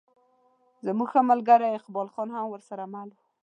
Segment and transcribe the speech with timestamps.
[0.85, 3.17] زموږ ښه ملګری اقبال خان هم ورسره مل و.